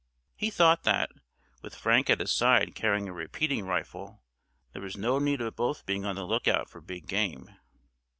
[0.35, 1.11] He thought that,
[1.61, 4.23] with Frank at his side carrying a repeating rifle,
[4.73, 7.55] there was no need of both being on the lookout for big game.